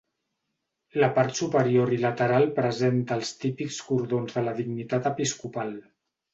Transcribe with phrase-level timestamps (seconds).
[1.03, 5.75] La part superior i lateral presenta els típics cordons de la dignitat episcopal.